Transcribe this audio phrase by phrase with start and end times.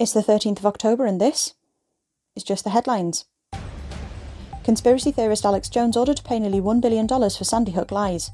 [0.00, 1.52] It's the 13th of October, and this
[2.34, 3.26] is just the headlines.
[4.64, 8.30] Conspiracy theorist Alex Jones ordered to pay nearly $1 billion for Sandy Hook lies.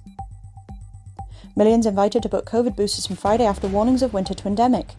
[1.56, 4.90] Millions invited to book COVID boosters from Friday after warnings of winter twindemic.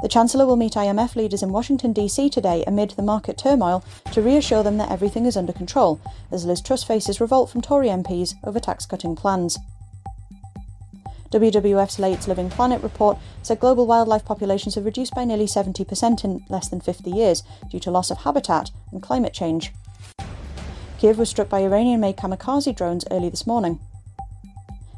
[0.00, 2.30] The Chancellor will meet IMF leaders in Washington, D.C.
[2.30, 6.00] today amid the market turmoil to reassure them that everything is under control,
[6.32, 9.58] as Liz Truss faces revolt from Tory MPs over tax cutting plans.
[11.32, 16.44] WWF's Late Living Planet report said global wildlife populations have reduced by nearly 70% in
[16.48, 19.72] less than 50 years due to loss of habitat and climate change.
[20.98, 23.78] Kiev was struck by Iranian made kamikaze drones early this morning.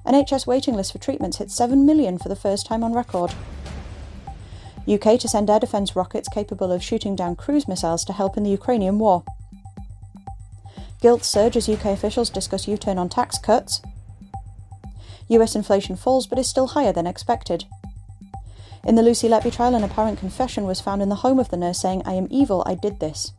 [0.07, 3.35] NHS waiting list for treatments hit 7 million for the first time on record.
[4.89, 8.43] UK to send air defence rockets capable of shooting down cruise missiles to help in
[8.43, 9.23] the Ukrainian war.
[11.01, 13.83] Gilt surge as UK officials discuss U turn on tax cuts.
[15.39, 17.65] US inflation falls but is still higher than expected.
[18.85, 21.57] In the Lucy Letby trial, an apparent confession was found in the home of the
[21.57, 23.33] nurse saying, I am evil, I did this.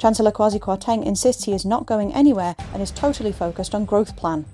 [0.00, 4.16] Chancellor Kwasi Kwarteng insists he is not going anywhere and is totally focused on growth
[4.16, 4.44] plan.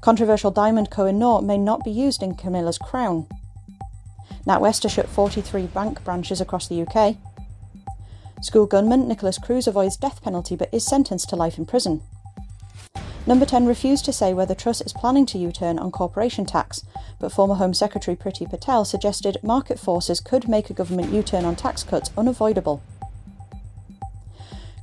[0.00, 3.26] Controversial diamond Koh-i-Noor may not be used in Camilla's crown.
[4.46, 7.16] NatWest has shut 43 bank branches across the UK.
[8.40, 12.02] School gunman Nikolas Cruz avoids death penalty but is sentenced to life in prison.
[13.28, 16.84] Number 10 refused to say whether Truss is planning to U turn on corporation tax,
[17.18, 21.44] but former Home Secretary Priti Patel suggested market forces could make a government U turn
[21.44, 22.82] on tax cuts unavoidable.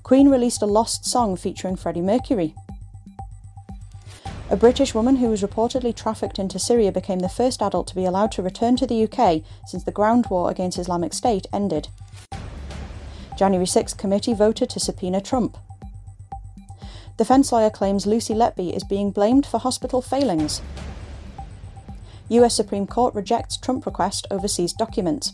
[0.04, 2.54] Queen released a lost song featuring Freddie Mercury.
[4.50, 8.04] A British woman who was reportedly trafficked into Syria became the first adult to be
[8.04, 11.88] allowed to return to the UK since the ground war against Islamic State ended.
[13.38, 15.58] January 6 committee voted to subpoena Trump.
[17.16, 20.62] Defence lawyer claims Lucy Letby is being blamed for hospital failings.
[22.30, 25.34] US Supreme Court rejects Trump request over seized documents.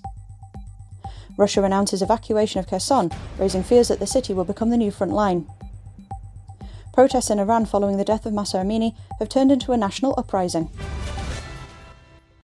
[1.38, 5.13] Russia announces evacuation of Kherson, raising fears that the city will become the new front
[5.13, 5.47] line.
[6.92, 10.70] Protests in Iran following the death of Mahsa Amini have turned into a national uprising.